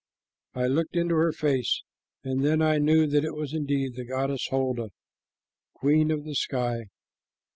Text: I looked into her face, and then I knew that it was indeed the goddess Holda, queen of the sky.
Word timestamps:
I 0.55 0.65
looked 0.65 0.95
into 0.95 1.13
her 1.13 1.31
face, 1.31 1.83
and 2.23 2.43
then 2.43 2.59
I 2.59 2.79
knew 2.79 3.05
that 3.05 3.23
it 3.23 3.35
was 3.35 3.53
indeed 3.53 3.93
the 3.93 4.03
goddess 4.03 4.47
Holda, 4.49 4.89
queen 5.75 6.09
of 6.09 6.23
the 6.25 6.33
sky. 6.33 6.87